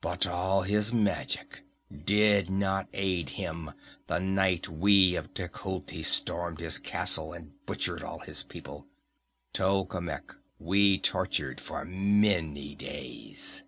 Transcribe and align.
But 0.00 0.26
all 0.26 0.62
his 0.62 0.94
magic 0.94 1.60
did 1.94 2.48
not 2.48 2.88
aid 2.94 3.28
him 3.28 3.72
the 4.06 4.18
night 4.18 4.66
we 4.66 5.14
of 5.14 5.34
Tecuhltli 5.34 6.02
stormed 6.04 6.60
his 6.60 6.78
castle 6.78 7.34
and 7.34 7.52
butchered 7.66 8.02
all 8.02 8.20
his 8.20 8.42
people. 8.42 8.86
Tolkemec 9.52 10.34
we 10.58 10.96
tortured 10.96 11.60
for 11.60 11.84
many 11.84 12.74
days." 12.76 13.62